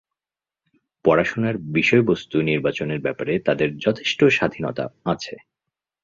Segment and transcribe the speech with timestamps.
[1.05, 5.33] পড়াশোনার বিষয়বস্তু নির্বাচনের ব্যাপারে তাদের যথেষ্ট স্বাধীনতা আছে।